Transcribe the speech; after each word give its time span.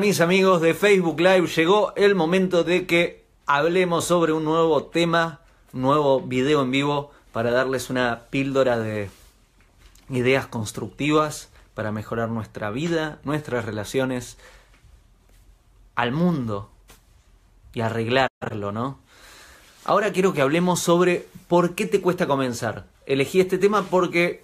Mis 0.00 0.20
amigos 0.20 0.60
de 0.60 0.74
Facebook 0.74 1.20
Live, 1.20 1.46
llegó 1.46 1.92
el 1.94 2.16
momento 2.16 2.64
de 2.64 2.84
que 2.84 3.24
hablemos 3.46 4.04
sobre 4.04 4.32
un 4.32 4.44
nuevo 4.44 4.84
tema, 4.84 5.40
un 5.72 5.82
nuevo 5.82 6.20
video 6.20 6.62
en 6.62 6.72
vivo 6.72 7.12
para 7.32 7.52
darles 7.52 7.90
una 7.90 8.22
píldora 8.28 8.78
de 8.78 9.08
ideas 10.10 10.48
constructivas 10.48 11.48
para 11.74 11.92
mejorar 11.92 12.28
nuestra 12.28 12.70
vida, 12.70 13.20
nuestras 13.22 13.64
relaciones, 13.64 14.36
al 15.94 16.10
mundo 16.10 16.70
y 17.72 17.80
arreglarlo, 17.80 18.72
¿no? 18.72 18.98
Ahora 19.84 20.12
quiero 20.12 20.32
que 20.32 20.42
hablemos 20.42 20.80
sobre 20.80 21.28
por 21.46 21.76
qué 21.76 21.86
te 21.86 22.00
cuesta 22.00 22.26
comenzar. 22.26 22.86
Elegí 23.06 23.40
este 23.40 23.58
tema 23.58 23.84
porque 23.84 24.42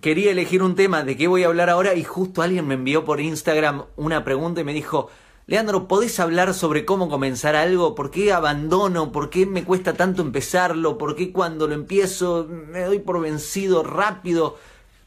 quería 0.00 0.30
elegir 0.30 0.62
un 0.62 0.74
tema 0.74 1.02
de 1.02 1.16
qué 1.16 1.28
voy 1.28 1.44
a 1.44 1.46
hablar 1.46 1.70
ahora 1.70 1.94
y 1.94 2.04
justo 2.04 2.42
alguien 2.42 2.66
me 2.66 2.74
envió 2.74 3.04
por 3.04 3.20
Instagram 3.20 3.84
una 3.96 4.24
pregunta 4.24 4.60
y 4.60 4.64
me 4.64 4.74
dijo, 4.74 5.10
Leandro, 5.46 5.88
¿podés 5.88 6.20
hablar 6.20 6.54
sobre 6.54 6.84
cómo 6.84 7.08
comenzar 7.08 7.54
algo? 7.54 7.94
¿Por 7.94 8.10
qué 8.10 8.32
abandono? 8.32 9.12
¿Por 9.12 9.28
qué 9.28 9.44
me 9.44 9.64
cuesta 9.64 9.94
tanto 9.94 10.22
empezarlo? 10.22 10.96
¿Por 10.96 11.16
qué 11.16 11.32
cuando 11.32 11.68
lo 11.68 11.74
empiezo 11.74 12.46
me 12.48 12.80
doy 12.84 12.98
por 12.98 13.20
vencido 13.20 13.82
rápido? 13.82 14.56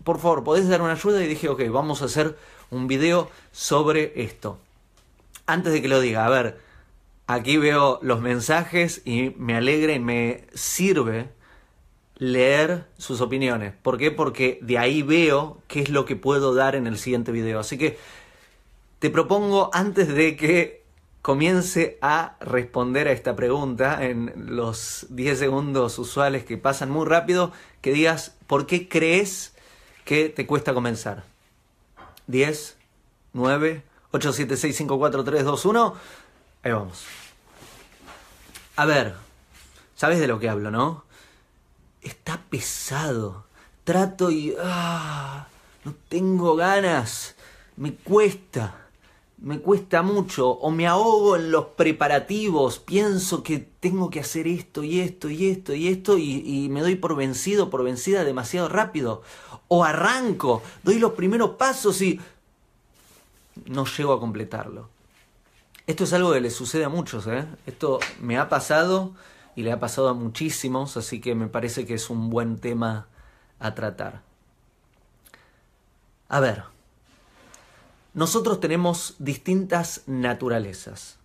Por 0.03 0.19
favor, 0.19 0.43
¿podés 0.43 0.69
dar 0.69 0.81
una 0.81 0.93
ayuda? 0.93 1.23
Y 1.23 1.27
dije, 1.27 1.49
ok, 1.49 1.63
vamos 1.69 2.01
a 2.01 2.05
hacer 2.05 2.37
un 2.69 2.87
video 2.87 3.29
sobre 3.51 4.21
esto. 4.21 4.59
Antes 5.47 5.73
de 5.73 5.81
que 5.81 5.87
lo 5.87 6.01
diga, 6.01 6.25
a 6.25 6.29
ver, 6.29 6.59
aquí 7.25 7.57
veo 7.57 7.99
los 8.03 8.21
mensajes 8.21 9.01
y 9.05 9.33
me 9.37 9.55
alegra 9.55 9.93
y 9.93 9.99
me 9.99 10.45
sirve 10.53 11.29
leer 12.17 12.85
sus 12.97 13.21
opiniones. 13.21 13.73
¿Por 13.81 13.97
qué? 13.97 14.11
Porque 14.11 14.59
de 14.61 14.77
ahí 14.77 15.01
veo 15.03 15.61
qué 15.67 15.81
es 15.81 15.89
lo 15.89 16.05
que 16.05 16.15
puedo 16.15 16.53
dar 16.53 16.75
en 16.75 16.87
el 16.87 16.97
siguiente 16.97 17.31
video. 17.31 17.59
Así 17.59 17.77
que 17.77 17.97
te 18.99 19.09
propongo, 19.09 19.69
antes 19.73 20.07
de 20.07 20.35
que 20.35 20.83
comience 21.21 21.97
a 22.01 22.37
responder 22.39 23.07
a 23.07 23.11
esta 23.11 23.35
pregunta 23.35 24.03
en 24.05 24.33
los 24.55 25.07
10 25.09 25.37
segundos 25.37 25.99
usuales 25.99 26.45
que 26.45 26.57
pasan 26.57 26.89
muy 26.89 27.05
rápido, 27.05 27.51
que 27.81 27.91
digas 27.91 28.35
por 28.47 28.65
qué 28.65 28.87
crees 28.87 29.53
que 30.05 30.29
te 30.29 30.47
cuesta 30.47 30.73
comenzar. 30.73 31.25
10, 32.27 32.77
9, 33.33 33.83
8, 34.11 34.33
7, 34.33 34.57
6, 34.57 34.77
5, 34.77 34.97
4, 34.97 35.23
3, 35.23 35.43
2, 35.43 35.65
1. 35.65 35.93
Ahí 36.63 36.71
vamos. 36.71 37.05
A 38.75 38.85
ver, 38.85 39.15
sabes 39.95 40.19
de 40.19 40.27
lo 40.27 40.39
que 40.39 40.49
hablo, 40.49 40.71
¿no? 40.71 41.06
Está 42.27 42.41
pesado. 42.49 43.45
Trato 43.85 44.29
y... 44.29 44.53
Ah, 44.59 45.47
no 45.85 45.95
tengo 46.09 46.57
ganas. 46.57 47.35
Me 47.77 47.93
cuesta. 47.93 48.89
Me 49.37 49.59
cuesta 49.59 50.01
mucho. 50.01 50.49
O 50.49 50.69
me 50.69 50.87
ahogo 50.87 51.37
en 51.37 51.51
los 51.51 51.67
preparativos. 51.67 52.79
Pienso 52.79 53.43
que 53.43 53.59
tengo 53.59 54.09
que 54.09 54.19
hacer 54.19 54.45
esto 54.45 54.83
y 54.83 54.99
esto 54.99 55.29
y 55.29 55.47
esto 55.47 55.73
y 55.73 55.87
esto 55.87 56.17
y, 56.17 56.67
me 56.69 56.81
doy 56.81 56.95
por 56.95 57.15
vencido, 57.15 57.69
por 57.69 57.85
vencida 57.85 58.25
demasiado 58.25 58.67
rápido. 58.67 59.21
O 59.69 59.85
arranco, 59.85 60.61
doy 60.83 60.99
los 60.99 61.13
primeros 61.13 61.51
pasos 61.51 62.01
y 62.01 62.19
no 63.67 63.85
llego 63.85 64.11
a 64.11 64.19
completarlo. 64.19 64.89
Esto 65.85 66.03
es 66.03 66.11
algo 66.11 66.33
que 66.33 66.41
le 66.41 66.49
sucede 66.49 66.83
a 66.83 66.89
muchos, 66.89 67.25
¿eh? 67.27 67.45
Esto 67.65 67.99
me 68.19 68.37
ha 68.37 68.49
pasado 68.49 69.13
y 69.57 69.63
le 69.63 69.71
ha 69.71 69.79
pasado 69.79 70.09
a 70.09 70.13
muchísimos, 70.13 70.97
así 70.97 71.19
que 71.19 71.33
me 71.33 71.47
parece 71.47 71.87
que 71.87 71.95
es 71.95 72.11
un 72.11 72.29
buen 72.29 72.59
tema 72.59 73.07
a 73.57 73.73
tratar. 73.73 74.21
A 76.29 76.39
ver, 76.39 76.63
nosotros 78.13 78.59
tenemos 78.59 79.15
distintas 79.17 80.03
naturalezas. 80.05 81.17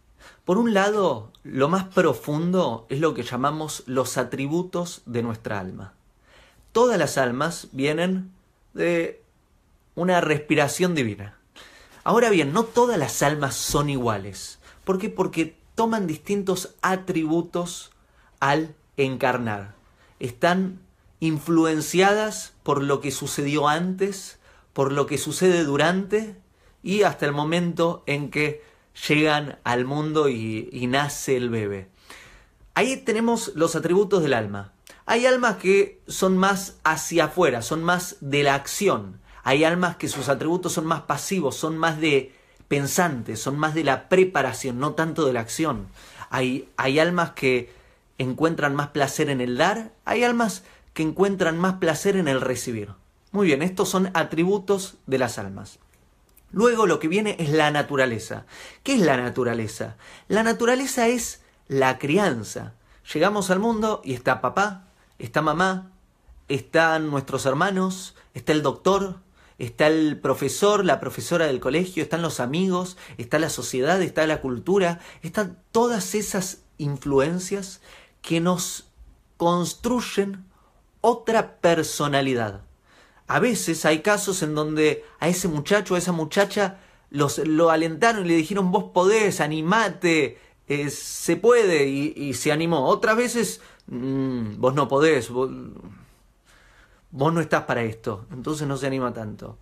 Por 0.47 0.57
un 0.57 0.73
lado, 0.73 1.31
lo 1.45 1.69
más 1.69 1.85
profundo 1.85 2.87
es 2.89 3.01
lo 3.01 3.13
que 3.13 3.23
llamamos 3.23 3.83
los 3.85 4.17
atributos 4.17 5.03
de 5.05 5.23
nuestra 5.23 5.61
alma. 5.61 5.93
Todas 6.73 6.99
las 6.99 7.19
almas 7.19 7.69
vienen 7.73 8.33
de 8.73 9.23
una 9.95 10.23
respiración 10.23 10.95
divina. 10.95 11.37
Ahora 12.03 12.31
bien, 12.31 12.55
no 12.55 12.65
todas 12.65 12.99
las 12.99 13.23
almas 13.23 13.57
son 13.57 13.91
iguales. 13.91 14.59
¿Por 14.85 14.99
qué? 14.99 15.11
Porque 15.11 15.55
toman 15.75 16.07
distintos 16.07 16.75
atributos 16.81 17.92
al 18.43 18.75
encarnar. 18.97 19.77
Están 20.19 20.81
influenciadas 21.21 22.55
por 22.65 22.83
lo 22.83 23.01
que 23.01 23.13
sucedió 23.13 23.69
antes, 23.69 24.41
por 24.73 24.91
lo 24.91 25.07
que 25.07 25.17
sucede 25.17 25.63
durante 25.63 26.35
y 26.83 27.05
hasta 27.05 27.25
el 27.25 27.31
momento 27.31 28.03
en 28.07 28.31
que 28.33 28.65
llegan 29.09 29.61
al 29.63 29.85
mundo 29.85 30.29
y, 30.29 30.69
nace 30.89 31.37
el 31.37 31.51
bebé. 31.51 31.89
Ahí 32.75 32.97
tenemos 32.97 33.53
los 33.55 33.77
atributos 33.77 34.25
del 34.25 34.35
alma. 34.35 34.73
Hay 35.07 35.25
almas 35.25 35.59
que 35.59 36.01
son 36.09 36.37
más 36.37 36.79
hacia 36.83 37.27
afuera, 37.27 37.63
son 37.63 37.85
más 37.85 38.17
de 38.21 38.43
la 38.43 38.57
acción. 38.57 39.21
Hay 39.45 39.63
almas 39.63 39.97
que 39.97 40.09
sus 40.09 40.29
atributos 40.29 40.73
son 40.73 40.87
más 40.87 41.03
pasivos, 41.03 41.55
son 41.55 41.79
más 41.79 42.01
de 42.01 42.35
pensantes, 42.67 43.41
son 43.41 43.57
más 43.57 43.75
de 43.75 43.85
la 43.85 44.09
preparación, 44.09 44.81
no 44.81 44.95
tanto 44.95 45.27
de 45.27 45.33
la 45.33 45.41
acción. 45.41 45.87
Hay, 46.29 46.69
hay 46.77 46.99
almas 46.99 47.31
que 47.33 47.82
encuentran 48.19 48.75
más 48.75 48.89
placer 48.89 49.31
en 49.31 49.41
el 49.41 49.57
dar, 49.57 49.93
hay 50.05 50.25
almas 50.25 50.65
que 50.95 51.03
encuentran 51.03 51.59
más 51.59 51.75
placer 51.75 52.17
en 52.17 52.29
el 52.29 52.41
recibir. 52.41 52.91
Muy 53.31 53.47
bien, 53.47 53.63
estos 53.63 53.89
son 53.89 54.11
atributos 54.15 54.97
de 55.07 55.19
las 55.19 55.39
almas. 55.39 55.79
Luego 56.51 56.87
lo 56.87 56.99
que 56.99 57.09
viene 57.09 57.37
es 57.39 57.51
la 57.51 57.71
naturaleza. 57.71 58.45
¿Qué 58.83 58.95
es 58.95 59.01
la 59.01 59.17
naturaleza? 59.17 59.97
La 60.29 60.43
naturaleza 60.43 61.09
es 61.09 61.41
la 61.67 61.99
crianza. 61.99 62.75
Llegamos 63.13 63.51
al 63.51 63.59
mundo 63.59 64.03
y 64.05 64.13
está 64.13 64.43
papá, 64.43 64.85
está 65.19 65.41
mamá, 65.41 65.91
están 66.49 67.11
nuestros 67.11 67.47
hermanos, 67.47 68.15
está 68.35 68.53
el 68.53 68.63
doctor, 68.63 69.21
está 69.59 69.87
el 69.87 70.21
profesor, 70.21 70.85
la 70.85 71.01
profesora 71.01 71.47
del 71.47 71.61
colegio, 71.61 72.03
están 72.03 72.21
los 72.21 72.39
amigos, 72.39 72.99
está 73.17 73.39
la 73.39 73.49
sociedad, 73.49 74.03
está 74.03 74.27
la 74.27 74.43
cultura, 74.43 75.01
están 75.23 75.59
todas 75.73 76.15
esas 76.15 76.63
influencias 76.77 77.81
que 78.23 78.41
nos 78.41 78.89
construyen 79.37 80.47
otra 81.01 81.57
personalidad. 81.57 82.63
A 83.27 83.41
veces 83.41 83.85
hay 83.85 84.01
casos 84.01 84.43
en 84.43 84.55
donde 84.55 85.05
a 85.19 85.29
ese 85.29 85.49
muchacho, 85.49 85.95
a 85.95 85.99
esa 85.99 86.13
muchacha, 86.13 86.79
los, 87.11 87.39
lo 87.39 87.71
alentaron 87.71 88.25
y 88.25 88.29
le 88.29 88.37
dijeron 88.37 88.73
vos 88.73 88.85
podés, 88.95 89.41
animate, 89.41 90.39
eh, 90.69 90.91
se 90.91 91.37
puede 91.37 91.87
y, 91.89 92.33
se 92.35 92.53
animó. 92.53 92.87
Otras 92.87 93.17
veces 93.17 93.61
mm, 93.87 94.59
vos 94.59 94.75
no 94.75 94.89
podés, 94.89 95.29
vos, 95.29 95.51
vos 97.11 97.33
no 97.33 97.41
estás 97.41 97.65
para 97.65 97.83
esto, 97.83 98.27
entonces 98.33 98.67
no 98.67 98.77
se 98.77 98.87
anima 98.87 99.13
tanto. 99.13 99.59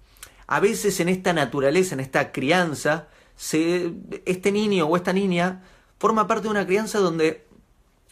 A 0.46 0.60
veces 0.60 1.00
en 1.00 1.08
esta 1.08 1.32
naturaleza, 1.32 1.94
en 1.94 2.00
esta 2.00 2.32
crianza, 2.32 3.08
se, 3.36 3.92
este 4.26 4.52
niño 4.52 4.86
o 4.86 4.96
esta 4.96 5.12
niña 5.12 5.62
forma 5.98 6.26
parte 6.26 6.44
de 6.44 6.50
una 6.50 6.66
crianza 6.66 6.98
donde 6.98 7.46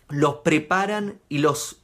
los 0.08 0.36
preparan 0.36 1.20
y 1.28 1.38
los 1.38 1.76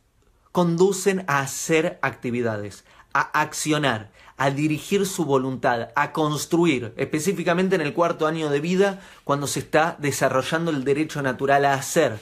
conducen 0.53 1.25
a 1.27 1.41
hacer 1.41 1.99
actividades, 2.03 2.85
a 3.13 3.21
accionar, 3.41 4.11
a 4.37 4.51
dirigir 4.51 5.07
su 5.07 5.25
voluntad, 5.25 5.91
a 5.95 6.13
construir, 6.13 6.95
específicamente 6.97 7.75
en 7.75 7.81
el 7.81 7.93
cuarto 7.95 8.27
año 8.27 8.51
de 8.51 8.61
vida, 8.61 9.01
cuando 9.25 9.47
se 9.47 9.61
está 9.61 9.97
desarrollando 9.99 10.71
el 10.71 10.85
derecho 10.85 11.23
natural 11.23 11.65
a 11.65 11.75
hacer. 11.75 12.19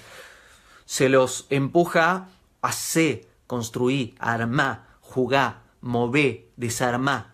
Se 0.85 1.09
los 1.09 1.47
empuja 1.51 2.29
a 2.63 2.69
hacer, 2.69 3.27
construir, 3.47 4.15
armar, 4.19 4.87
jugar, 5.01 5.61
mover, 5.81 6.47
desarmar. 6.57 7.33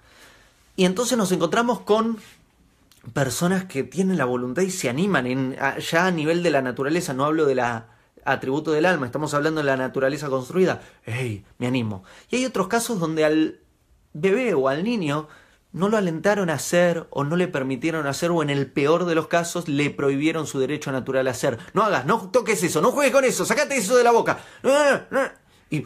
Y 0.77 0.85
entonces 0.85 1.19
nos 1.19 1.33
encontramos 1.33 1.81
con 1.81 2.19
personas 3.13 3.65
que 3.65 3.83
tienen 3.83 4.19
la 4.19 4.25
voluntad 4.25 4.63
y 4.63 4.71
se 4.71 4.89
animan 4.89 5.57
ya 5.79 6.07
a 6.07 6.11
nivel 6.11 6.43
de 6.43 6.51
la 6.51 6.63
naturaleza, 6.63 7.15
no 7.15 7.25
hablo 7.25 7.47
de 7.47 7.55
la 7.55 7.98
atributo 8.33 8.73
del 8.73 8.87
alma, 8.87 9.07
estamos 9.07 9.35
hablando 9.35 9.61
de 9.61 9.67
la 9.67 9.77
naturaleza 9.77 10.29
construida, 10.29 10.83
¡hey! 11.05 11.45
Me 11.59 11.67
animo. 11.67 12.05
Y 12.31 12.37
hay 12.37 12.47
otros 12.47 12.69
casos 12.69 13.01
donde 13.01 13.25
al 13.25 13.61
bebé 14.13 14.55
o 14.55 14.69
al 14.69 14.85
niño 14.85 15.29
no 15.73 15.89
lo 15.89 15.97
alentaron 15.97 16.51
a 16.51 16.55
hacer 16.55 17.07
o 17.11 17.25
no 17.25 17.37
le 17.37 17.49
permitieron 17.49 18.07
hacer 18.07 18.31
o 18.31 18.43
en 18.43 18.51
el 18.51 18.71
peor 18.71 19.05
de 19.05 19.15
los 19.15 19.29
casos 19.29 19.69
le 19.69 19.91
prohibieron 19.91 20.47
su 20.47 20.59
derecho 20.59 20.93
natural 20.93 21.29
a 21.29 21.33
hacer. 21.33 21.59
No 21.75 21.83
hagas, 21.83 22.07
no 22.07 22.31
toques 22.31 22.63
eso, 22.63 22.81
no 22.81 22.93
juegues 22.93 23.13
con 23.13 23.25
eso, 23.25 23.45
sacate 23.45 23.77
eso 23.77 23.97
de 23.97 24.05
la 24.05 24.13
boca. 24.13 24.39
Y, 25.71 25.85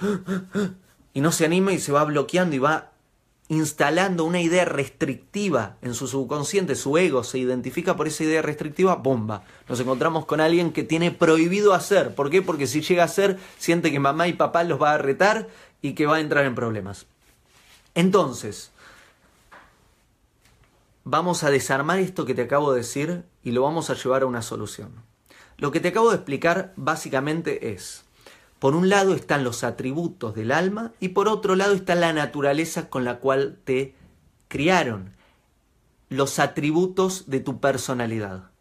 y 1.14 1.20
no 1.20 1.32
se 1.32 1.44
anima 1.44 1.72
y 1.72 1.78
se 1.78 1.92
va 1.92 2.04
bloqueando 2.04 2.54
y 2.54 2.60
va 2.60 2.91
instalando 3.52 4.24
una 4.24 4.40
idea 4.40 4.64
restrictiva 4.64 5.76
en 5.82 5.92
su 5.92 6.08
subconsciente, 6.08 6.74
su 6.74 6.96
ego 6.96 7.22
se 7.22 7.36
identifica 7.36 7.96
por 7.96 8.06
esa 8.06 8.24
idea 8.24 8.40
restrictiva, 8.40 8.94
bomba. 8.94 9.44
Nos 9.68 9.78
encontramos 9.78 10.24
con 10.24 10.40
alguien 10.40 10.72
que 10.72 10.84
tiene 10.84 11.10
prohibido 11.10 11.74
hacer. 11.74 12.14
¿Por 12.14 12.30
qué? 12.30 12.40
Porque 12.40 12.66
si 12.66 12.80
llega 12.80 13.02
a 13.02 13.06
hacer, 13.06 13.38
siente 13.58 13.92
que 13.92 14.00
mamá 14.00 14.26
y 14.26 14.32
papá 14.32 14.64
los 14.64 14.80
va 14.80 14.94
a 14.94 14.98
retar 14.98 15.48
y 15.82 15.92
que 15.92 16.06
va 16.06 16.16
a 16.16 16.20
entrar 16.20 16.46
en 16.46 16.54
problemas. 16.54 17.04
Entonces, 17.94 18.70
vamos 21.04 21.44
a 21.44 21.50
desarmar 21.50 21.98
esto 21.98 22.24
que 22.24 22.34
te 22.34 22.40
acabo 22.40 22.72
de 22.72 22.78
decir 22.78 23.22
y 23.44 23.50
lo 23.50 23.64
vamos 23.64 23.90
a 23.90 23.94
llevar 23.94 24.22
a 24.22 24.26
una 24.26 24.40
solución. 24.40 24.92
Lo 25.58 25.72
que 25.72 25.80
te 25.80 25.88
acabo 25.88 26.08
de 26.08 26.16
explicar 26.16 26.72
básicamente 26.76 27.74
es, 27.74 28.04
por 28.62 28.76
un 28.76 28.88
lado 28.88 29.16
están 29.16 29.42
los 29.42 29.64
atributos 29.64 30.36
del 30.36 30.52
alma 30.52 30.92
y 31.00 31.08
por 31.08 31.26
otro 31.26 31.56
lado 31.56 31.74
está 31.74 31.96
la 31.96 32.12
naturaleza 32.12 32.88
con 32.88 33.04
la 33.04 33.18
cual 33.18 33.58
te 33.64 33.96
criaron, 34.46 35.16
los 36.08 36.38
atributos 36.38 37.28
de 37.28 37.40
tu 37.40 37.58
personalidad. 37.58 38.52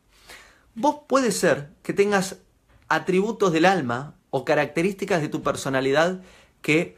Vos 0.73 1.01
puede 1.07 1.31
ser 1.31 1.69
que 1.83 1.93
tengas 1.93 2.37
atributos 2.87 3.53
del 3.53 3.65
alma 3.65 4.15
o 4.31 4.43
características 4.43 5.21
de 5.21 5.29
tu 5.29 5.43
personalidad 5.43 6.21
que 6.63 6.97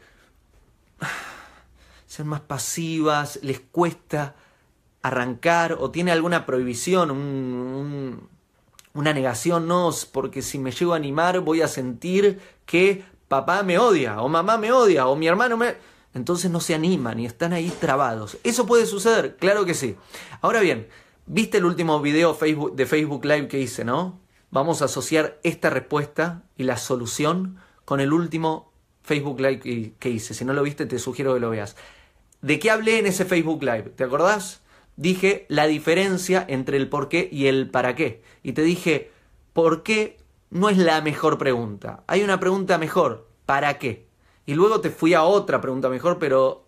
sean 2.06 2.28
más 2.28 2.40
pasivas, 2.40 3.38
les 3.42 3.60
cuesta 3.60 4.34
arrancar 5.02 5.76
o 5.78 5.90
tiene 5.90 6.10
alguna 6.10 6.46
prohibición, 6.46 7.10
una 8.94 9.12
negación, 9.12 9.68
no, 9.68 9.90
porque 10.10 10.40
si 10.40 10.58
me 10.58 10.70
llego 10.70 10.94
a 10.94 10.96
animar 10.96 11.40
voy 11.40 11.60
a 11.60 11.68
sentir 11.68 12.40
que 12.66 13.04
papá 13.28 13.62
me 13.62 13.78
odia 13.78 14.20
o 14.20 14.28
mamá 14.28 14.58
me 14.58 14.72
odia 14.72 15.06
o 15.06 15.16
mi 15.16 15.26
hermano 15.26 15.56
me... 15.56 15.74
Entonces 16.14 16.50
no 16.50 16.60
se 16.60 16.74
animan 16.74 17.18
y 17.18 17.26
están 17.26 17.52
ahí 17.52 17.72
trabados. 17.80 18.38
¿Eso 18.44 18.66
puede 18.66 18.86
suceder? 18.86 19.36
Claro 19.36 19.64
que 19.64 19.74
sí. 19.74 19.96
Ahora 20.40 20.60
bien, 20.60 20.86
¿viste 21.26 21.58
el 21.58 21.64
último 21.64 22.00
video 22.00 22.38
de 22.72 22.86
Facebook 22.86 23.24
Live 23.24 23.48
que 23.48 23.58
hice, 23.58 23.84
no? 23.84 24.20
Vamos 24.50 24.80
a 24.80 24.84
asociar 24.84 25.40
esta 25.42 25.70
respuesta 25.70 26.44
y 26.56 26.62
la 26.62 26.76
solución 26.76 27.58
con 27.84 27.98
el 27.98 28.12
último 28.12 28.72
Facebook 29.02 29.40
Live 29.40 29.94
que 29.98 30.08
hice. 30.08 30.34
Si 30.34 30.44
no 30.44 30.52
lo 30.52 30.62
viste, 30.62 30.86
te 30.86 31.00
sugiero 31.00 31.34
que 31.34 31.40
lo 31.40 31.50
veas. 31.50 31.74
¿De 32.42 32.60
qué 32.60 32.70
hablé 32.70 32.98
en 33.00 33.06
ese 33.06 33.24
Facebook 33.24 33.62
Live? 33.62 33.94
¿Te 33.96 34.04
acordás? 34.04 34.60
Dije 34.96 35.44
la 35.48 35.66
diferencia 35.66 36.44
entre 36.46 36.76
el 36.76 36.88
por 36.88 37.08
qué 37.08 37.28
y 37.32 37.46
el 37.46 37.68
para 37.68 37.96
qué. 37.96 38.22
Y 38.44 38.52
te 38.52 38.62
dije, 38.62 39.10
¿por 39.52 39.82
qué 39.82 40.18
no 40.50 40.68
es 40.68 40.78
la 40.78 41.00
mejor 41.00 41.38
pregunta? 41.38 42.04
Hay 42.06 42.22
una 42.22 42.40
pregunta 42.40 42.78
mejor, 42.78 43.28
¿para 43.46 43.78
qué? 43.78 44.06
Y 44.46 44.54
luego 44.54 44.80
te 44.80 44.90
fui 44.90 45.14
a 45.14 45.22
otra 45.24 45.60
pregunta 45.60 45.88
mejor, 45.88 46.18
pero 46.18 46.64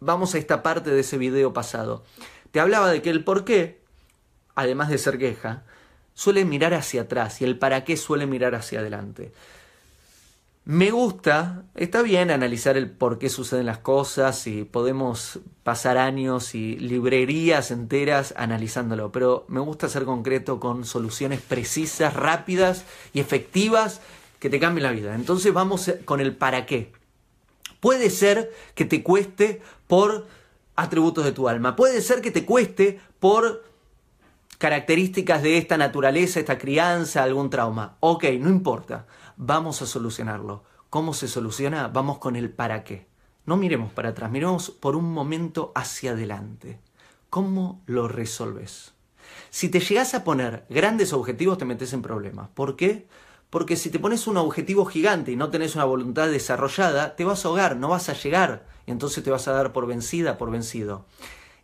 vamos 0.00 0.34
a 0.34 0.38
esta 0.38 0.62
parte 0.62 0.90
de 0.90 1.00
ese 1.00 1.18
video 1.18 1.52
pasado. 1.52 2.04
Te 2.50 2.60
hablaba 2.60 2.90
de 2.90 3.02
que 3.02 3.10
el 3.10 3.24
por 3.24 3.44
qué, 3.44 3.82
además 4.54 4.88
de 4.88 4.98
ser 4.98 5.18
queja, 5.18 5.64
suele 6.14 6.44
mirar 6.44 6.74
hacia 6.74 7.02
atrás 7.02 7.40
y 7.40 7.44
el 7.44 7.58
para 7.58 7.84
qué 7.84 7.96
suele 7.96 8.26
mirar 8.26 8.54
hacia 8.54 8.80
adelante. 8.80 9.32
Me 10.68 10.90
gusta, 10.90 11.62
está 11.76 12.02
bien 12.02 12.32
analizar 12.32 12.76
el 12.76 12.90
por 12.90 13.20
qué 13.20 13.28
suceden 13.28 13.66
las 13.66 13.78
cosas 13.78 14.48
y 14.48 14.64
podemos 14.64 15.38
pasar 15.62 15.96
años 15.96 16.56
y 16.56 16.76
librerías 16.76 17.70
enteras 17.70 18.34
analizándolo, 18.36 19.12
pero 19.12 19.44
me 19.46 19.60
gusta 19.60 19.88
ser 19.88 20.04
concreto 20.04 20.58
con 20.58 20.84
soluciones 20.84 21.40
precisas, 21.40 22.14
rápidas 22.14 22.84
y 23.12 23.20
efectivas 23.20 24.00
que 24.40 24.50
te 24.50 24.58
cambien 24.58 24.82
la 24.82 24.90
vida. 24.90 25.14
Entonces 25.14 25.52
vamos 25.52 25.88
con 26.04 26.20
el 26.20 26.34
para 26.34 26.66
qué. 26.66 26.90
Puede 27.78 28.10
ser 28.10 28.50
que 28.74 28.84
te 28.84 29.04
cueste 29.04 29.62
por 29.86 30.26
atributos 30.74 31.24
de 31.24 31.30
tu 31.30 31.48
alma, 31.48 31.76
puede 31.76 32.00
ser 32.00 32.20
que 32.20 32.32
te 32.32 32.44
cueste 32.44 32.98
por 33.20 33.62
características 34.58 35.44
de 35.44 35.58
esta 35.58 35.76
naturaleza, 35.76 36.40
esta 36.40 36.58
crianza, 36.58 37.22
algún 37.22 37.50
trauma. 37.50 37.98
Ok, 38.00 38.24
no 38.40 38.48
importa 38.48 39.06
vamos 39.36 39.82
a 39.82 39.86
solucionarlo. 39.86 40.64
¿Cómo 40.90 41.14
se 41.14 41.28
soluciona? 41.28 41.88
Vamos 41.88 42.18
con 42.18 42.36
el 42.36 42.50
para 42.50 42.84
qué. 42.84 43.06
No 43.44 43.56
miremos 43.56 43.92
para 43.92 44.10
atrás, 44.10 44.30
miremos 44.30 44.70
por 44.70 44.96
un 44.96 45.12
momento 45.12 45.72
hacia 45.74 46.12
adelante. 46.12 46.80
¿Cómo 47.30 47.82
lo 47.86 48.08
resolves? 48.08 48.92
Si 49.50 49.68
te 49.68 49.80
llegas 49.80 50.14
a 50.14 50.24
poner 50.24 50.64
grandes 50.68 51.12
objetivos 51.12 51.58
te 51.58 51.64
metes 51.64 51.92
en 51.92 52.02
problemas. 52.02 52.48
¿Por 52.48 52.76
qué? 52.76 53.06
Porque 53.50 53.76
si 53.76 53.90
te 53.90 53.98
pones 53.98 54.26
un 54.26 54.36
objetivo 54.36 54.84
gigante 54.84 55.32
y 55.32 55.36
no 55.36 55.50
tenés 55.50 55.74
una 55.76 55.84
voluntad 55.84 56.28
desarrollada, 56.28 57.14
te 57.14 57.24
vas 57.24 57.44
a 57.44 57.48
ahogar, 57.48 57.76
no 57.76 57.88
vas 57.88 58.08
a 58.08 58.14
llegar. 58.14 58.66
Y 58.86 58.90
entonces 58.90 59.22
te 59.22 59.30
vas 59.30 59.46
a 59.48 59.52
dar 59.52 59.72
por 59.72 59.86
vencida, 59.86 60.38
por 60.38 60.50
vencido. 60.50 61.06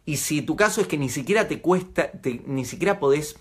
Y 0.04 0.16
si 0.16 0.42
tu 0.42 0.56
caso 0.56 0.80
es 0.80 0.86
que 0.86 0.98
ni 0.98 1.08
siquiera 1.08 1.48
te 1.48 1.60
cuesta, 1.60 2.10
ni 2.46 2.64
siquiera 2.64 2.98
podés 2.98 3.36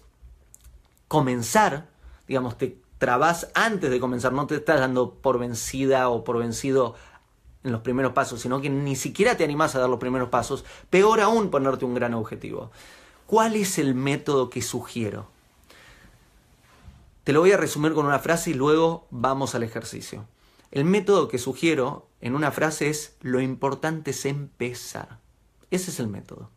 comenzar, 1.08 1.90
digamos, 2.28 2.58
te 2.58 2.78
trabas 3.02 3.50
antes 3.56 3.90
de 3.90 4.00
comenzar, 4.00 4.32
no 4.32 4.46
te 4.46 4.58
estás 4.58 4.80
dando 4.80 5.16
por 5.16 5.40
vencida 5.40 6.08
o 6.10 6.24
por 6.24 6.38
vencido 6.38 6.94
en 7.64 7.72
los 7.72 7.82
primeros 7.82 8.14
pasos, 8.14 8.42
sino 8.42 8.62
que 8.62 8.70
ni 8.70 8.96
siquiera 8.96 9.36
te 9.36 9.44
animás 9.44 9.74
a 9.74 9.80
dar 9.80 9.90
los 9.90 9.98
primeros 9.98 10.30
pasos, 10.30 10.66
peor 10.92 11.20
aún 11.20 11.50
ponerte 11.50 11.84
un 11.84 11.96
gran 11.96 12.14
objetivo. 12.14 12.70
¿Cuál 13.26 13.56
es 13.56 13.80
el 13.80 13.96
método 13.96 14.52
que 14.52 14.62
sugiero? 14.62 15.26
Te 17.24 17.34
lo 17.34 17.40
voy 17.40 17.52
a 17.54 17.58
resumir 17.58 17.94
con 17.94 18.06
una 18.06 18.20
frase 18.20 18.52
y 18.52 18.54
luego 18.54 19.08
vamos 19.10 19.56
al 19.56 19.64
ejercicio. 19.64 20.28
El 20.70 20.86
método 20.86 21.28
que 21.28 21.40
sugiero 21.40 22.08
en 22.22 22.36
una 22.36 22.52
frase 22.52 22.92
es 22.92 23.16
lo 23.22 23.42
importante 23.42 24.12
es 24.12 24.26
empezar. 24.26 25.18
Ese 25.72 25.90
es 25.90 26.00
el 26.00 26.08
método. 26.08 26.52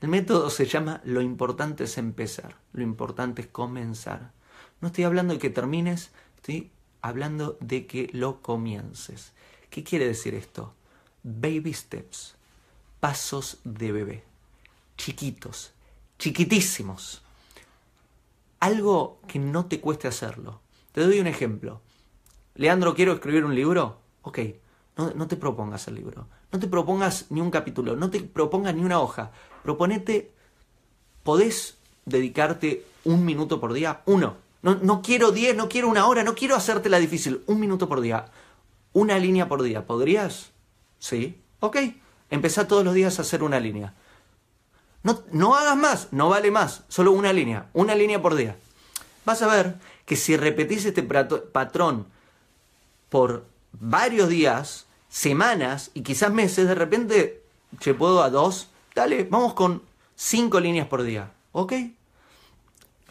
El 0.00 0.08
método 0.08 0.48
se 0.48 0.64
llama 0.64 1.02
lo 1.04 1.20
importante 1.20 1.84
es 1.84 1.98
empezar, 1.98 2.56
lo 2.72 2.82
importante 2.82 3.42
es 3.42 3.48
comenzar. 3.48 4.32
No 4.82 4.88
estoy 4.88 5.04
hablando 5.04 5.32
de 5.32 5.38
que 5.38 5.48
termines, 5.48 6.10
estoy 6.36 6.72
hablando 7.02 7.56
de 7.60 7.86
que 7.86 8.10
lo 8.12 8.42
comiences. 8.42 9.32
¿Qué 9.70 9.84
quiere 9.84 10.08
decir 10.08 10.34
esto? 10.34 10.74
Baby 11.22 11.72
steps, 11.72 12.34
pasos 12.98 13.60
de 13.62 13.92
bebé, 13.92 14.24
chiquitos, 14.98 15.72
chiquitísimos. 16.18 17.22
Algo 18.58 19.20
que 19.28 19.38
no 19.38 19.66
te 19.66 19.80
cueste 19.80 20.08
hacerlo. 20.08 20.60
Te 20.90 21.02
doy 21.02 21.20
un 21.20 21.28
ejemplo. 21.28 21.80
Leandro, 22.56 22.96
quiero 22.96 23.12
escribir 23.12 23.44
un 23.44 23.54
libro. 23.54 24.00
Ok, 24.22 24.40
no, 24.96 25.12
no, 25.14 25.28
te 25.28 25.36
propongas 25.36 25.86
el 25.86 25.94
libro. 25.94 26.26
No 26.50 26.58
te 26.58 26.66
propongas 26.66 27.26
ni 27.30 27.40
un 27.40 27.52
capítulo. 27.52 27.94
No 27.94 28.10
te 28.10 28.20
propongas 28.20 28.74
ni 28.74 28.84
una 28.84 29.00
hoja. 29.00 29.30
Proponete, 29.62 30.32
podés 31.22 31.78
dedicarte 32.04 32.84
un 33.04 33.24
minuto 33.24 33.60
por 33.60 33.72
día. 33.72 34.02
Uno. 34.06 34.42
No, 34.62 35.02
quiero 35.02 35.32
10, 35.32 35.56
no 35.56 35.68
quiero 35.68 35.88
una 35.88 36.06
hora, 36.06 36.22
no 36.22 36.36
quiero 36.36 36.54
hacerte 36.54 36.88
la 36.88 36.98
difícil. 36.98 37.42
Un 37.46 37.58
minuto 37.58 37.88
por 37.88 38.00
día. 38.00 38.26
Una 38.92 39.18
línea 39.18 39.48
por 39.48 39.62
día. 39.62 39.86
¿Podrías? 39.86 40.52
Sí. 41.00 41.40
Ok. 41.60 41.78
Empezá 42.30 42.68
todos 42.68 42.84
los 42.84 42.94
días 42.94 43.18
a 43.18 43.22
hacer 43.22 43.42
una 43.42 43.58
línea. 43.58 43.94
No, 45.02 45.20
no 45.32 45.56
hagas 45.56 45.76
más, 45.76 46.08
no 46.12 46.28
vale 46.28 46.52
más. 46.52 46.84
Solo 46.88 47.10
una 47.10 47.32
línea. 47.32 47.66
Una 47.72 47.96
línea 47.96 48.22
por 48.22 48.36
día. 48.36 48.56
Vas 49.24 49.42
a 49.42 49.48
ver 49.48 49.74
que 50.06 50.14
si 50.14 50.36
repetís 50.36 50.84
este 50.84 51.02
patrón 51.02 52.06
por 53.08 53.44
varios 53.72 54.28
días, 54.28 54.86
semanas 55.08 55.90
y 55.92 56.02
quizás 56.02 56.32
meses, 56.32 56.68
de 56.68 56.74
repente, 56.74 57.42
che, 57.80 57.94
puedo 57.94 58.22
a 58.22 58.30
dos, 58.30 58.68
dale, 58.94 59.24
vamos 59.24 59.54
con 59.54 59.82
cinco 60.14 60.60
líneas 60.60 60.86
por 60.86 61.02
día. 61.02 61.32
¿Ok? 61.52 61.72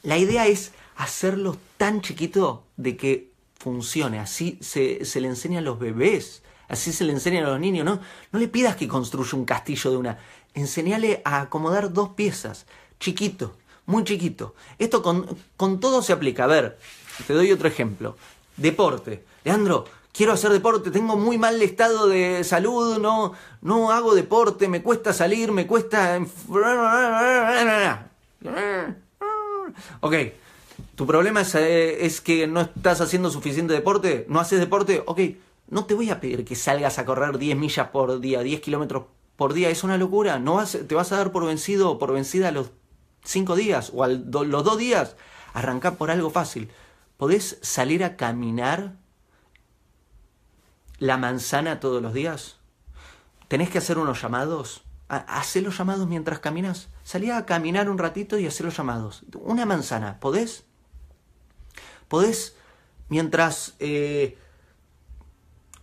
La 0.04 0.18
idea 0.18 0.48
es 0.48 0.72
hacerlo 1.02 1.58
tan 1.78 2.02
chiquito 2.02 2.64
de 2.78 2.96
que 2.96 3.32
funcione. 3.58 4.20
Así 4.20 4.60
se, 4.62 5.00
le 5.20 5.28
enseña 5.28 5.60
a 5.60 5.64
los 5.64 5.80
bebés, 5.80 6.44
así 6.68 6.94
se 6.94 7.04
le 7.04 7.12
enseña 7.12 7.42
a 7.42 7.50
los 7.50 7.60
niños. 7.60 7.86
No, 7.86 8.00
no 8.32 8.40
le 8.40 8.48
pidas 8.48 8.76
que 8.76 8.88
construya 8.88 9.38
un 9.38 9.46
castillo 9.46 9.90
de 9.92 9.98
una. 9.98 10.20
Enseñale 10.54 11.22
a 11.26 11.42
acomodar 11.42 11.92
dos 11.92 12.10
piezas, 12.10 12.66
chiquito, 13.00 13.56
muy 13.88 14.04
chiquito. 14.04 14.54
Esto 14.78 15.02
con, 15.02 15.26
con 15.58 15.80
todo 15.80 16.04
se 16.04 16.14
aplica. 16.14 16.44
A 16.44 16.48
ver, 16.48 16.78
te 17.26 17.34
doy 17.34 17.52
otro 17.52 17.68
ejemplo. 17.68 18.16
Deporte. 18.58 19.24
Leandro, 19.44 19.86
quiero 20.14 20.34
hacer 20.34 20.52
deporte, 20.52 20.92
tengo 20.92 21.18
muy 21.18 21.40
mal 21.40 21.60
estado 21.64 22.08
de 22.08 22.44
salud, 22.44 23.00
no, 23.00 23.34
no 23.62 23.92
hago 23.92 24.14
deporte, 24.14 24.68
me 24.68 24.84
cuesta 24.84 25.14
salir, 25.14 25.52
me 25.52 25.66
cuesta... 25.66 26.20
Ok, 30.02 30.14
¿Tu 30.96 31.08
problema 31.08 31.42
eh, 31.56 31.98
es, 32.02 32.22
que 32.22 32.48
no 32.48 32.62
estás 32.62 33.02
haciendo 33.02 33.30
suficiente 33.30 33.74
deporte? 33.74 34.26
¿No 34.28 34.40
haces 34.40 34.60
deporte? 34.60 35.04
Ok, 35.06 35.20
no 35.68 35.86
te 35.86 35.94
voy 35.94 36.10
a 36.10 36.20
pedir 36.20 36.44
que 36.44 36.56
salgas 36.56 37.00
a 37.00 37.06
correr 37.06 37.38
10 37.38 37.58
millas 37.58 37.88
por 37.90 38.20
día, 38.20 38.42
10 38.42 38.62
kilómetros 38.62 39.06
por 39.36 39.54
día. 39.54 39.70
Es 39.70 39.84
una 39.84 39.98
locura. 39.98 40.40
No 40.40 40.56
vas, 40.56 40.78
te 40.88 40.96
vas 40.96 41.12
a 41.12 41.18
dar 41.18 41.32
por 41.32 41.46
vencido 41.46 41.98
por 41.98 42.14
vencida 42.14 42.50
a 42.50 42.52
los 42.52 42.72
5 43.24 43.56
días 43.56 43.92
o 43.94 44.04
a 44.04 44.10
los 44.10 44.64
2 44.64 44.78
días. 44.78 45.16
Arranca 45.54 45.96
por 45.96 46.12
algo 46.12 46.30
fácil. 46.30 46.70
¿Podés 47.18 47.58
salir 47.62 48.04
a 48.04 48.18
caminar 48.18 48.96
la 51.00 51.18
manzana 51.18 51.80
todos 51.80 52.02
los 52.02 52.14
días? 52.14 52.58
¿Tenés 53.48 53.70
que 53.70 53.78
hacer 53.78 53.98
unos 53.98 54.22
llamados? 54.22 54.84
Hacé 55.08 55.62
los 55.62 55.78
llamados 55.78 56.08
mientras 56.08 56.40
caminas. 56.40 56.88
Salí 57.04 57.32
a 57.32 57.46
caminar 57.46 57.90
un 57.90 57.98
ratito 57.98 58.40
y 58.40 58.48
hacé 58.48 58.64
los 58.64 58.78
llamados. 58.78 59.24
Una 59.42 59.66
manzana, 59.66 60.20
¿podés? 60.20 60.66
Podés, 62.12 62.58
mientras 63.08 63.76
eh, 63.80 64.38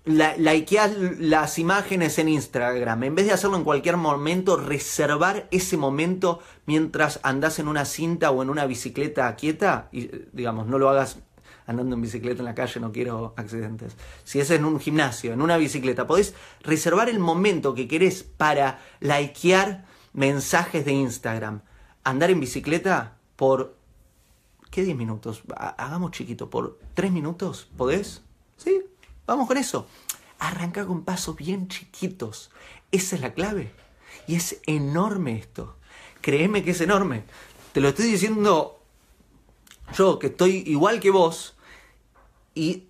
la, 0.05 0.37
likeás 0.37 0.93
las 1.19 1.59
imágenes 1.59 2.19
en 2.19 2.29
Instagram. 2.29 3.03
En 3.05 3.15
vez 3.15 3.25
de 3.25 3.33
hacerlo 3.33 3.57
en 3.57 3.65
cualquier 3.65 3.97
momento, 3.97 4.59
reservar 4.59 5.49
ese 5.51 5.79
momento 5.79 6.41
mientras 6.67 7.19
andás 7.23 7.59
en 7.61 7.67
una 7.67 7.87
cinta 7.87 8.31
o 8.31 8.43
en 8.43 8.51
una 8.51 8.67
bicicleta 8.67 9.35
quieta. 9.37 9.89
Y 9.91 10.11
digamos, 10.35 10.67
no 10.67 10.79
lo 10.79 10.91
hagas 10.91 11.17
andando 11.67 11.97
en 11.97 12.03
bicicleta 12.03 12.41
en 12.41 12.45
la 12.45 12.55
calle, 12.55 12.79
no 12.79 12.93
quiero 12.93 13.33
accidentes. 13.39 13.97
Si 14.25 14.39
es 14.39 14.51
en 14.51 14.67
un 14.67 14.79
gimnasio, 14.79 15.33
en 15.33 15.41
una 15.41 15.57
bicicleta, 15.57 16.07
podés 16.07 16.35
reservar 16.61 17.09
el 17.09 17.21
momento 17.21 17.75
que 17.75 17.89
querés 17.89 18.23
para 18.23 18.81
likear 19.01 19.87
mensajes 20.13 20.85
de 20.85 20.93
Instagram. 20.93 21.63
Andar 22.05 22.31
en 22.31 22.41
bicicleta 22.41 23.17
por... 23.35 23.78
¿Qué 24.79 24.85
10 24.85 24.97
minutos? 24.97 25.43
Hagamos 25.57 26.13
chiquito, 26.13 26.51
por 26.51 26.79
3 26.95 27.11
minutos, 27.11 27.67
¿podés? 27.77 28.23
¿Sí? 28.57 28.81
Vamos 29.27 29.49
con 29.49 29.57
eso. 29.57 29.89
Arranca 30.39 30.87
con 30.87 31.03
pasos 31.03 31.35
bien 31.35 31.67
chiquitos. 31.67 32.53
Esa 32.93 33.17
es 33.17 33.23
la 33.23 33.35
clave. 33.35 33.73
Y 34.29 34.37
es 34.37 34.61
enorme 34.67 35.37
esto. 35.37 35.75
Créeme 36.21 36.63
que 36.63 36.71
es 36.71 36.81
enorme. 36.81 37.25
Te 37.73 37.81
lo 37.81 37.89
estoy 37.89 38.05
diciendo 38.05 38.81
yo, 39.97 40.21
que 40.21 40.29
estoy 40.29 40.63
igual 40.67 41.01
que 41.01 41.11
vos, 41.11 41.57
y 42.55 42.85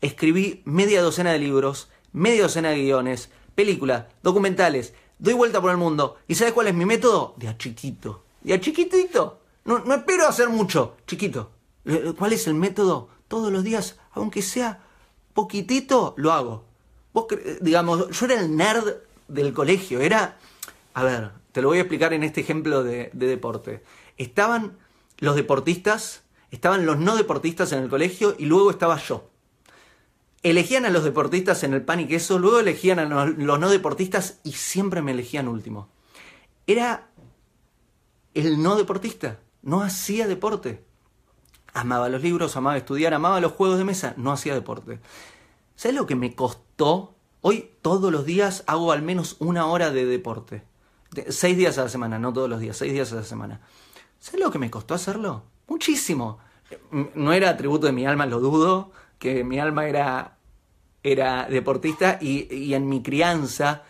escribí 0.00 0.62
media 0.64 1.00
docena 1.00 1.30
de 1.30 1.38
libros, 1.38 1.90
media 2.12 2.42
docena 2.42 2.70
de 2.70 2.82
guiones, 2.82 3.30
películas, 3.54 4.06
documentales, 4.24 4.94
doy 5.20 5.34
vuelta 5.34 5.60
por 5.60 5.70
el 5.70 5.76
mundo. 5.76 6.16
¿Y 6.26 6.34
sabes 6.34 6.54
cuál 6.54 6.66
es 6.66 6.74
mi 6.74 6.86
método? 6.86 7.34
De 7.36 7.46
a 7.46 7.56
chiquito. 7.56 8.24
De 8.42 8.54
a 8.54 8.60
chiquitito. 8.60 9.43
No, 9.64 9.78
no 9.80 9.94
espero 9.94 10.26
hacer 10.26 10.48
mucho, 10.48 10.96
chiquito. 11.06 11.52
¿Cuál 12.18 12.32
es 12.32 12.46
el 12.46 12.54
método? 12.54 13.08
Todos 13.28 13.52
los 13.52 13.64
días, 13.64 13.98
aunque 14.12 14.42
sea 14.42 14.82
poquitito 15.32 16.14
lo 16.16 16.32
hago. 16.32 16.64
Vos, 17.12 17.26
digamos, 17.60 18.10
yo 18.10 18.26
era 18.26 18.40
el 18.40 18.56
nerd 18.56 18.94
del 19.28 19.52
colegio, 19.52 20.00
era, 20.00 20.38
a 20.94 21.02
ver, 21.04 21.30
te 21.52 21.62
lo 21.62 21.68
voy 21.68 21.78
a 21.78 21.82
explicar 21.82 22.12
en 22.12 22.24
este 22.24 22.40
ejemplo 22.40 22.82
de, 22.82 23.10
deporte. 23.12 23.82
Estaban 24.16 24.76
los 25.18 25.36
deportistas, 25.36 26.22
estaban 26.50 26.86
los 26.86 26.98
no 26.98 27.16
deportistas 27.16 27.72
en 27.72 27.82
el 27.82 27.88
colegio 27.88 28.34
y 28.38 28.46
luego 28.46 28.70
estaba 28.70 28.98
yo. 28.98 29.30
Elegían 30.42 30.84
a 30.84 30.90
los 30.90 31.04
deportistas 31.04 31.62
en 31.62 31.72
el 31.72 31.82
pan 31.82 32.00
y 32.00 32.08
queso, 32.08 32.38
luego 32.38 32.58
elegían 32.58 32.98
a 32.98 33.04
los, 33.04 33.38
los 33.38 33.58
no 33.58 33.70
deportistas 33.70 34.40
y 34.44 34.52
siempre 34.52 35.00
me 35.00 35.12
elegían 35.12 35.48
último. 35.48 35.88
Era 36.66 37.08
el 38.34 38.62
no 38.62 38.76
deportista, 38.76 39.38
no 39.64 39.82
hacía 39.82 40.26
deporte. 40.26 40.84
Amaba 41.72 42.08
los 42.08 42.22
libros, 42.22 42.56
amaba 42.56 42.76
estudiar, 42.76 43.14
amaba 43.14 43.40
los 43.40 43.52
juegos 43.52 43.78
de 43.78 43.84
mesa, 43.84 44.14
no 44.16 44.30
hacía 44.30 44.54
deporte. 44.54 45.00
¿Sabes 45.74 45.96
lo 45.96 46.06
que 46.06 46.14
me 46.14 46.34
costó? 46.34 47.14
Hoy 47.40 47.70
todos 47.82 48.12
los 48.12 48.24
días 48.24 48.62
hago 48.66 48.92
al 48.92 49.02
menos 49.02 49.36
una 49.40 49.66
hora 49.66 49.90
de 49.90 50.04
deporte. 50.04 50.62
seis 51.28 51.56
días 51.56 51.78
a 51.78 51.84
la 51.84 51.88
semana, 51.88 52.18
no 52.18 52.32
todos 52.32 52.48
los 52.48 52.60
días, 52.60 52.76
seis 52.76 52.92
días 52.92 53.12
a 53.12 53.16
la 53.16 53.24
semana. 53.24 53.60
¿Sabes 54.20 54.40
lo 54.40 54.50
que 54.50 54.58
me 54.58 54.70
costó 54.70 54.94
hacerlo? 54.94 55.42
Muchísimo. 55.66 56.38
No 57.14 57.32
era 57.32 57.50
atributo 57.50 57.86
de 57.86 57.92
mi 57.92 58.06
alma, 58.06 58.26
lo 58.26 58.40
dudo, 58.40 58.92
que 59.18 59.44
mi 59.44 59.58
alma 59.58 59.86
era, 59.86 60.36
era 61.02 61.46
deportista 61.48 62.18
y, 62.20 62.54
y 62.54 62.74
en 62.74 62.88
mi 62.88 63.02
crianza 63.02 63.82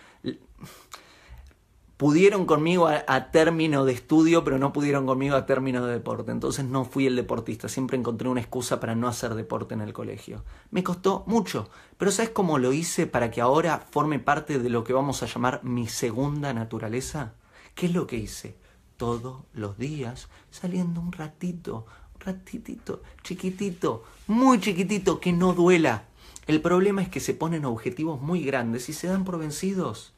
pudieron 2.04 2.44
conmigo 2.44 2.86
a, 2.86 3.30
término 3.30 3.86
de 3.86 3.94
estudio, 3.94 4.44
pero 4.44 4.58
no 4.58 4.74
pudieron 4.74 5.06
conmigo 5.06 5.36
a 5.36 5.46
término 5.46 5.86
de 5.86 5.94
deporte. 5.94 6.32
Entonces 6.32 6.66
no 6.66 6.84
fui 6.84 7.06
el 7.06 7.16
deportista, 7.16 7.66
siempre 7.66 7.96
encontré 7.96 8.28
una 8.28 8.42
excusa 8.42 8.78
para 8.78 8.94
no 8.94 9.08
hacer 9.08 9.34
deporte 9.34 9.72
en 9.72 9.80
el 9.80 9.94
colegio. 9.94 10.44
Me 10.70 10.84
costó 10.84 11.24
mucho, 11.26 11.70
pero 11.96 12.10
¿sabes 12.10 12.28
cómo 12.28 12.58
lo 12.58 12.74
hice 12.74 13.06
para 13.06 13.30
que 13.30 13.40
ahora 13.40 13.86
forme 13.90 14.18
parte 14.18 14.58
de 14.58 14.68
lo 14.68 14.84
que 14.84 14.92
vamos 14.92 15.22
a 15.22 15.26
llamar 15.26 15.64
mi 15.64 15.86
segunda 15.88 16.52
naturaleza? 16.52 17.36
¿Qué 17.74 17.86
es 17.86 17.94
lo 17.94 18.06
que 18.06 18.16
hice? 18.16 18.58
Todos 18.98 19.44
los 19.54 19.78
días, 19.78 20.28
saliendo 20.50 21.00
un 21.00 21.10
ratito, 21.10 21.86
un 22.16 22.20
ratitito, 22.20 23.00
chiquitito, 23.22 24.04
muy 24.26 24.60
chiquitito, 24.60 25.20
que 25.20 25.32
no 25.32 25.54
duela. 25.54 26.04
El 26.46 26.60
problema 26.60 27.00
es 27.00 27.08
que 27.08 27.20
se 27.20 27.32
ponen 27.32 27.64
objetivos 27.64 28.20
muy 28.20 28.44
grandes 28.44 28.90
y 28.90 28.92
se 28.92 29.06
dan 29.06 29.24
por 29.24 29.38
vencidos 29.38 30.13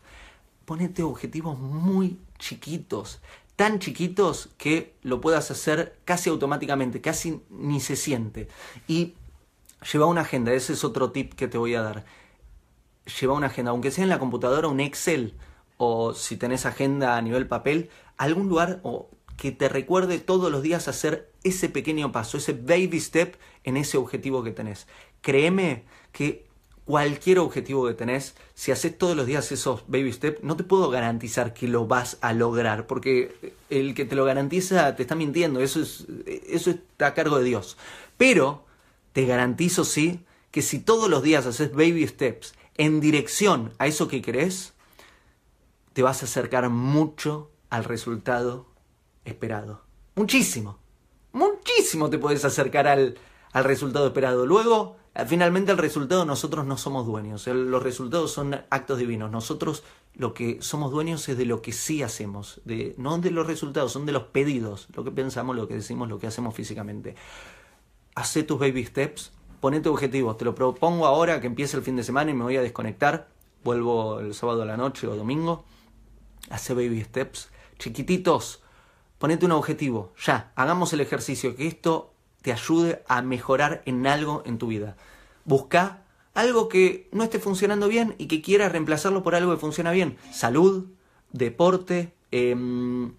ponete 0.66 1.02
objetivos 1.02 1.58
muy 1.58 2.18
chiquitos, 2.38 3.20
tan 3.56 3.78
chiquitos 3.78 4.50
que 4.58 4.94
lo 5.02 5.20
puedas 5.23 5.50
hacer 5.50 5.99
casi 6.04 6.28
automáticamente, 6.28 7.00
casi 7.00 7.40
ni 7.49 7.80
se 7.80 7.96
siente. 7.96 8.49
Y 8.87 9.14
lleva 9.92 10.06
una 10.06 10.20
agenda, 10.23 10.52
ese 10.52 10.75
es 10.75 10.85
otro 10.85 11.11
tip 11.11 11.32
que 11.32 11.49
te 11.49 11.56
voy 11.56 11.75
a 11.75 11.82
dar. 11.82 12.04
Lleva 13.20 13.35
una 13.35 13.46
agenda, 13.46 13.70
aunque 13.70 13.90
sea 13.90 14.04
en 14.04 14.11
la 14.11 14.18
computadora, 14.18 14.68
un 14.68 14.80
Excel, 14.80 15.35
o 15.78 16.12
si 16.12 16.37
tenés 16.37 16.66
agenda 16.66 17.16
a 17.16 17.23
nivel 17.23 17.46
papel, 17.46 17.88
algún 18.16 18.49
lugar 18.49 18.80
o 18.82 19.08
que 19.37 19.52
te 19.52 19.68
recuerde 19.68 20.18
todos 20.18 20.50
los 20.50 20.62
días 20.62 20.88
hacer 20.88 21.30
ese 21.44 21.68
pequeño 21.68 22.11
paso, 22.11 22.38
ese 22.38 22.52
baby 22.52 23.00
step 23.00 23.37
en 23.64 23.76
ese 23.76 23.99
objetivo 23.99 24.42
que 24.42 24.50
tenés. 24.50 24.87
Créeme 25.20 25.85
que 26.12 26.45
cualquier 26.87 27.40
objetivo 27.40 27.87
que 27.87 27.95
tenés, 27.95 28.37
si 28.55 28.71
haces 28.71 28.97
todos 28.97 29.16
los 29.16 29.26
días 29.26 29.50
esos 29.52 29.83
baby 29.88 30.12
steps, 30.12 30.43
no 30.43 30.57
te 30.57 30.62
puedo 30.62 30.88
garantizar 30.88 31.52
que 31.52 31.66
lo 31.66 31.87
vas 31.87 32.16
a 32.21 32.33
lograr, 32.33 32.87
porque 32.87 33.55
el 33.69 33.95
que 33.95 34.05
te 34.05 34.14
lo 34.14 34.25
garantiza 34.25 34.95
te 34.95 35.02
está 35.02 35.16
mintiendo, 35.16 35.61
eso, 35.61 35.83
es, 35.83 36.07
eso 36.49 36.71
está 36.71 37.09
a 37.09 37.14
cargo 37.14 37.38
de 37.38 37.45
Dios. 37.45 37.76
Pero 38.16 38.64
te 39.12 39.26
garantizo, 39.26 39.85
sí, 39.85 40.21
que 40.52 40.62
si 40.62 40.78
todos 40.78 41.11
los 41.11 41.23
días 41.25 41.45
haces 41.45 41.73
baby 41.73 42.07
steps 42.07 42.55
en 42.78 43.00
dirección 43.00 43.73
a 43.78 43.88
eso 43.88 44.07
que 44.07 44.23
querés, 44.23 44.73
te 45.93 46.02
vas 46.02 46.23
a 46.23 46.26
acercar 46.26 46.71
mucho 46.71 47.50
al 47.69 47.83
resultado 47.83 48.66
esperado. 49.25 49.83
Muchísimo. 50.14 50.78
Muchísimo 51.33 52.11
te 52.11 52.19
puedes 52.19 52.45
acercar 52.45 52.87
al, 52.87 53.19
al 53.52 53.64
resultado 53.64 54.07
esperado. 54.07 54.47
Luego, 54.47 54.97
Finalmente 55.25 55.73
el 55.73 55.78
resultado 55.78 56.26
nosotros 56.26 56.66
no 56.66 56.76
somos 56.76 57.06
dueños, 57.06 57.46
los 57.46 57.82
resultados 57.82 58.32
son 58.32 58.54
actos 58.68 58.99
divinos, 58.99 59.30
nosotros 59.30 59.82
lo 60.14 60.35
que 60.35 60.61
somos 60.61 60.90
dueños 60.90 61.26
es 61.30 61.38
de 61.38 61.46
lo 61.46 61.62
que 61.62 61.73
sí 61.73 62.02
hacemos, 62.02 62.61
de, 62.66 62.94
no 62.99 63.16
de 63.18 63.30
los 63.30 63.46
resultados, 63.46 63.92
son 63.92 64.04
de 64.04 64.12
los 64.12 64.25
pedidos, 64.25 64.88
lo 64.94 65.04
que 65.04 65.11
pensamos, 65.11 65.56
lo 65.56 65.68
que 65.68 65.75
decimos, 65.75 66.11
lo 66.11 66.18
que 66.18 66.26
hacemos 66.26 66.54
físicamente. 66.54 67.14
Hacé 68.14 68.42
tus 68.42 68.58
baby 68.58 68.85
steps, 68.85 69.32
ponete 69.61 69.88
objetivos, 69.88 70.37
te 70.37 70.44
lo 70.44 70.54
propongo 70.54 71.06
ahora 71.06 71.40
que 71.40 71.46
empiece 71.46 71.78
el 71.78 71.82
fin 71.82 71.96
de 71.96 72.02
semana 72.02 72.30
y 72.30 72.35
me 72.35 72.44
voy 72.44 72.58
a 72.58 72.62
desconectar, 72.62 73.28
vuelvo 73.64 74.20
el 74.20 74.35
sábado 74.35 74.62
a 74.62 74.66
la 74.66 74.76
noche 74.76 75.06
o 75.06 75.16
domingo, 75.16 75.64
hacé 76.50 76.75
baby 76.75 77.02
steps, 77.02 77.49
chiquititos, 77.78 78.62
ponete 79.18 79.46
un 79.46 79.52
objetivo, 79.52 80.12
ya, 80.18 80.52
hagamos 80.56 80.92
el 80.92 81.00
ejercicio, 81.00 81.56
que 81.56 81.66
esto 81.66 82.12
te 82.43 82.52
ayude 82.52 83.02
a 83.09 83.23
mejorar 83.23 83.83
en 83.87 84.07
algo 84.07 84.43
en 84.47 84.59
tu 84.59 84.69
vida. 84.69 84.97
Busca 85.45 86.02
algo 86.35 86.69
que 86.69 87.09
no 87.12 87.25
esté 87.25 87.38
funcionando 87.38 87.88
bien 87.88 88.14
y 88.19 88.26
que 88.26 88.43
quieras 88.43 88.71
reemplazarlo 88.71 89.23
por 89.23 89.35
algo 89.35 89.52
que 89.52 89.61
funciona 89.61 89.90
bien. 89.90 90.19
Salud, 90.33 90.87
deporte, 91.33 92.12
em, 92.31 93.12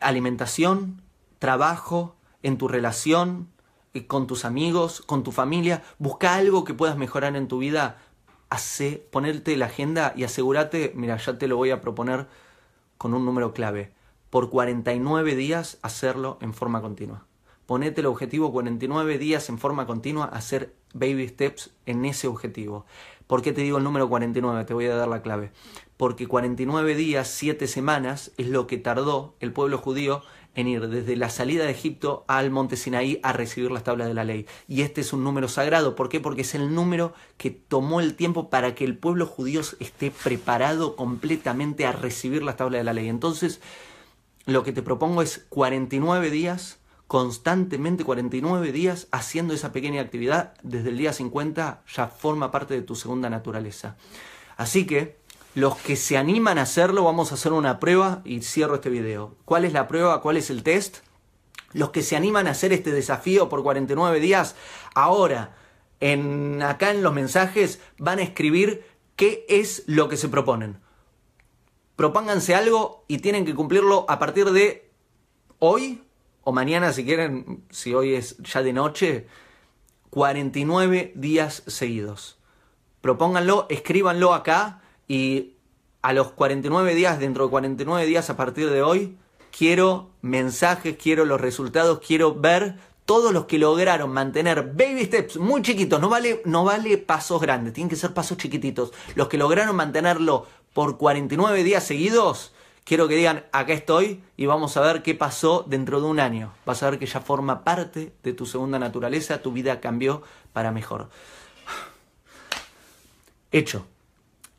alimentación, 0.00 1.02
trabajo, 1.38 2.16
en 2.42 2.56
tu 2.58 2.68
relación, 2.68 3.48
eh, 3.92 4.06
con 4.06 4.26
tus 4.26 4.44
amigos, 4.44 5.02
con 5.02 5.24
tu 5.24 5.32
familia. 5.32 5.82
Busca 5.98 6.34
algo 6.34 6.64
que 6.64 6.74
puedas 6.74 6.96
mejorar 6.96 7.36
en 7.36 7.48
tu 7.48 7.58
vida. 7.58 7.98
Hace, 8.50 9.04
ponerte 9.10 9.56
la 9.56 9.66
agenda 9.66 10.12
y 10.16 10.24
asegúrate, 10.24 10.92
mira, 10.94 11.16
ya 11.16 11.38
te 11.38 11.48
lo 11.48 11.56
voy 11.56 11.70
a 11.70 11.80
proponer 11.80 12.28
con 12.98 13.14
un 13.14 13.24
número 13.24 13.52
clave. 13.52 13.92
Por 14.30 14.50
49 14.50 15.34
días 15.34 15.78
hacerlo 15.82 16.38
en 16.40 16.54
forma 16.54 16.80
continua 16.80 17.26
ponete 17.66 18.00
el 18.00 18.06
objetivo 18.06 18.52
49 18.52 19.18
días 19.18 19.48
en 19.48 19.58
forma 19.58 19.86
continua, 19.86 20.26
hacer 20.26 20.74
baby 20.92 21.28
steps 21.28 21.70
en 21.86 22.04
ese 22.04 22.28
objetivo. 22.28 22.86
¿Por 23.26 23.42
qué 23.42 23.52
te 23.52 23.62
digo 23.62 23.78
el 23.78 23.84
número 23.84 24.08
49? 24.08 24.64
Te 24.64 24.74
voy 24.74 24.86
a 24.86 24.96
dar 24.96 25.08
la 25.08 25.22
clave. 25.22 25.50
Porque 25.96 26.26
49 26.26 26.94
días, 26.94 27.28
7 27.28 27.66
semanas, 27.66 28.32
es 28.36 28.48
lo 28.48 28.66
que 28.66 28.76
tardó 28.76 29.34
el 29.40 29.52
pueblo 29.52 29.78
judío 29.78 30.22
en 30.54 30.68
ir 30.68 30.88
desde 30.88 31.16
la 31.16 31.30
salida 31.30 31.64
de 31.64 31.70
Egipto 31.70 32.24
al 32.28 32.50
monte 32.50 32.76
Sinaí 32.76 33.18
a 33.22 33.32
recibir 33.32 33.70
las 33.70 33.84
tablas 33.84 34.08
de 34.08 34.14
la 34.14 34.24
ley. 34.24 34.46
Y 34.68 34.82
este 34.82 35.00
es 35.00 35.12
un 35.12 35.24
número 35.24 35.48
sagrado. 35.48 35.96
¿Por 35.96 36.08
qué? 36.08 36.20
Porque 36.20 36.42
es 36.42 36.54
el 36.54 36.74
número 36.74 37.12
que 37.36 37.50
tomó 37.50 38.00
el 38.00 38.14
tiempo 38.14 38.50
para 38.50 38.74
que 38.74 38.84
el 38.84 38.96
pueblo 38.96 39.26
judío 39.26 39.62
esté 39.80 40.10
preparado 40.10 40.96
completamente 40.96 41.86
a 41.86 41.92
recibir 41.92 42.42
las 42.42 42.56
tablas 42.56 42.80
de 42.80 42.84
la 42.84 42.92
ley. 42.92 43.08
Entonces, 43.08 43.60
lo 44.46 44.62
que 44.62 44.72
te 44.72 44.82
propongo 44.82 45.22
es 45.22 45.44
49 45.48 46.30
días 46.30 46.78
constantemente 47.06 48.04
49 48.04 48.72
días 48.72 49.08
haciendo 49.10 49.54
esa 49.54 49.72
pequeña 49.72 50.00
actividad, 50.00 50.54
desde 50.62 50.88
el 50.90 50.98
día 50.98 51.12
50 51.12 51.82
ya 51.94 52.06
forma 52.08 52.50
parte 52.50 52.74
de 52.74 52.82
tu 52.82 52.94
segunda 52.94 53.30
naturaleza. 53.30 53.96
Así 54.56 54.86
que 54.86 55.16
los 55.54 55.76
que 55.76 55.96
se 55.96 56.16
animan 56.16 56.58
a 56.58 56.62
hacerlo, 56.62 57.04
vamos 57.04 57.30
a 57.30 57.34
hacer 57.34 57.52
una 57.52 57.78
prueba 57.78 58.22
y 58.24 58.42
cierro 58.42 58.76
este 58.76 58.90
video. 58.90 59.36
¿Cuál 59.44 59.64
es 59.64 59.72
la 59.72 59.86
prueba? 59.86 60.20
¿Cuál 60.20 60.36
es 60.36 60.50
el 60.50 60.62
test? 60.62 60.98
Los 61.72 61.90
que 61.90 62.02
se 62.02 62.16
animan 62.16 62.46
a 62.46 62.52
hacer 62.52 62.72
este 62.72 62.92
desafío 62.92 63.48
por 63.48 63.62
49 63.62 64.20
días, 64.20 64.56
ahora 64.94 65.56
en, 66.00 66.62
acá 66.62 66.90
en 66.90 67.02
los 67.02 67.12
mensajes 67.12 67.80
van 67.98 68.18
a 68.18 68.22
escribir 68.22 68.84
qué 69.16 69.44
es 69.48 69.84
lo 69.86 70.08
que 70.08 70.16
se 70.16 70.28
proponen. 70.28 70.78
Propónganse 71.96 72.54
algo 72.54 73.04
y 73.06 73.18
tienen 73.18 73.44
que 73.44 73.54
cumplirlo 73.54 74.06
a 74.08 74.18
partir 74.18 74.50
de 74.50 74.90
hoy 75.60 76.03
o 76.44 76.52
mañana 76.52 76.92
si 76.92 77.04
quieren, 77.04 77.64
si 77.70 77.94
hoy 77.94 78.14
es 78.14 78.36
ya 78.38 78.62
de 78.62 78.72
noche, 78.72 79.26
49 80.10 81.12
días 81.16 81.62
seguidos. 81.66 82.38
Propónganlo, 83.00 83.66
escríbanlo 83.68 84.32
acá 84.32 84.82
y 85.08 85.54
a 86.02 86.12
los 86.12 86.32
49 86.32 86.94
días, 86.94 87.18
dentro 87.18 87.44
de 87.44 87.50
49 87.50 88.06
días 88.06 88.30
a 88.30 88.36
partir 88.36 88.70
de 88.70 88.82
hoy, 88.82 89.16
quiero 89.56 90.10
mensajes, 90.22 90.96
quiero 90.96 91.24
los 91.24 91.40
resultados, 91.40 92.00
quiero 92.06 92.34
ver 92.34 92.76
todos 93.04 93.32
los 93.32 93.44
que 93.44 93.58
lograron 93.58 94.10
mantener 94.12 94.72
baby 94.72 95.04
steps 95.04 95.36
muy 95.36 95.62
chiquitos, 95.62 96.00
no 96.00 96.08
vale, 96.08 96.40
no 96.44 96.64
vale 96.64 96.96
pasos 96.98 97.40
grandes, 97.40 97.74
tienen 97.74 97.90
que 97.90 97.96
ser 97.96 98.14
pasos 98.14 98.38
chiquititos. 98.38 98.92
Los 99.14 99.28
que 99.28 99.36
lograron 99.36 99.76
mantenerlo 99.76 100.46
por 100.72 100.96
49 100.96 101.62
días 101.62 101.84
seguidos, 101.84 102.53
quiero 102.84 103.08
que 103.08 103.16
digan, 103.16 103.44
acá 103.52 103.72
estoy 103.72 104.22
y 104.36 104.46
vamos 104.46 104.76
a 104.76 104.80
ver 104.80 105.02
qué 105.02 105.14
pasó 105.14 105.64
dentro 105.66 106.00
de 106.00 106.06
un 106.06 106.20
año. 106.20 106.52
Vas 106.64 106.82
a 106.82 106.90
ver 106.90 106.98
que 106.98 107.06
ya 107.06 107.20
forma 107.20 107.64
parte 107.64 108.14
de 108.22 108.32
tu 108.32 108.46
segunda 108.46 108.78
naturaleza, 108.78 109.42
tu 109.42 109.52
vida 109.52 109.80
cambió 109.80 110.22
para 110.52 110.70
mejor. 110.70 111.08
Hecho. 113.52 113.86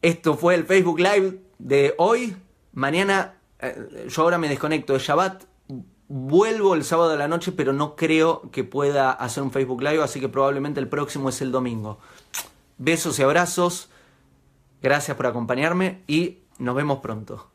Esto 0.02 0.38
fue 0.38 0.54
el 0.54 0.66
Facebook 0.66 1.00
Live 1.00 1.40
de 1.58 1.96
hoy. 1.98 2.36
Mañana, 2.74 3.36
eh, 3.60 4.06
yo 4.08 4.22
ahora 4.22 4.38
me 4.38 4.50
desconecto 4.50 4.94
de 4.94 5.00
Shabbat. 5.00 5.46
Vuelvo 6.08 6.76
el 6.76 6.84
sábado 6.84 7.10
de 7.10 7.18
la 7.18 7.28
noche, 7.28 7.52
pero 7.52 7.74
no 7.74 7.96
creo 7.96 8.52
que 8.52 8.64
pueda 8.64 9.12
hacer 9.12 9.42
un 9.42 9.50
Facebook 9.50 9.82
Live, 9.82 10.04
así 10.04 10.20
que 10.20 10.30
probablemente 10.30 10.80
el 10.80 10.88
próximo 10.88 11.30
es 11.30 11.42
el 11.42 11.52
domingo. 11.52 11.98
Besos 12.78 13.18
y 13.18 13.24
abrazos. 13.24 13.90
Gracias 14.84 15.18
por 15.18 15.26
acompañarme 15.26 16.04
y 16.06 16.42
nos 16.60 16.76
vemos 16.76 17.00
pronto. 17.00 17.55